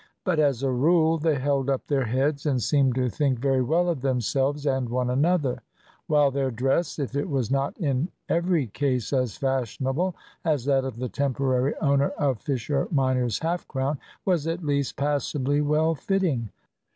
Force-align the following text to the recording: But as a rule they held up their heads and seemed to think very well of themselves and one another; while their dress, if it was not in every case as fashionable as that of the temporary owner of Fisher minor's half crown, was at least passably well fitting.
But 0.23 0.39
as 0.39 0.63
a 0.63 0.71
rule 0.71 1.19
they 1.19 1.35
held 1.37 1.69
up 1.69 1.85
their 1.85 2.05
heads 2.05 2.47
and 2.47 2.59
seemed 2.59 2.95
to 2.95 3.07
think 3.07 3.37
very 3.37 3.61
well 3.61 3.87
of 3.87 4.01
themselves 4.01 4.65
and 4.65 4.89
one 4.89 5.11
another; 5.11 5.61
while 6.07 6.31
their 6.31 6.49
dress, 6.49 6.97
if 6.97 7.15
it 7.15 7.29
was 7.29 7.51
not 7.51 7.77
in 7.77 8.09
every 8.27 8.65
case 8.65 9.13
as 9.13 9.37
fashionable 9.37 10.15
as 10.43 10.65
that 10.65 10.85
of 10.85 10.97
the 10.97 11.07
temporary 11.09 11.75
owner 11.75 12.09
of 12.17 12.39
Fisher 12.41 12.87
minor's 12.89 13.37
half 13.37 13.67
crown, 13.67 13.99
was 14.25 14.47
at 14.47 14.63
least 14.65 14.95
passably 14.95 15.61
well 15.61 15.93
fitting. 15.93 16.49